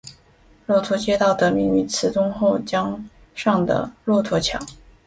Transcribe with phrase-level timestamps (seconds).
[0.65, 4.57] 骆驼街道得名于慈东后江上的骆驼桥。